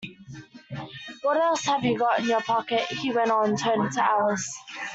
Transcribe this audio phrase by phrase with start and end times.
[1.21, 4.51] ‘What else have you got in your pocket?’ he went on, turning to Alice.